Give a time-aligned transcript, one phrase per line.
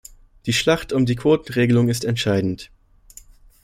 [0.47, 2.71] Die Schlacht um die Quotenregelung ist entscheidend.